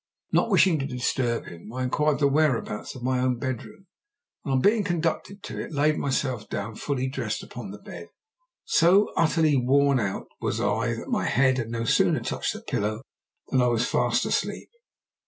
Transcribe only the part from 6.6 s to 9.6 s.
fully dressed upon the bed. So utterly